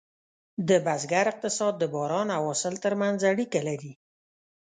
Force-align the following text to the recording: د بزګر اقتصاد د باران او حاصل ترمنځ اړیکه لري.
د 0.67 0.69
بزګر 0.85 1.25
اقتصاد 1.31 1.73
د 1.79 1.83
باران 1.93 2.27
او 2.37 2.41
حاصل 2.49 2.75
ترمنځ 2.83 3.19
اړیکه 3.31 3.59
لري. 3.67 3.93